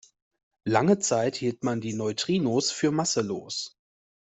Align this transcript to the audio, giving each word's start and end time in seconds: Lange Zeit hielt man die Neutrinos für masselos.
Lange 0.65 0.97
Zeit 0.97 1.35
hielt 1.35 1.63
man 1.63 1.79
die 1.79 1.93
Neutrinos 1.93 2.71
für 2.71 2.89
masselos. 2.89 3.77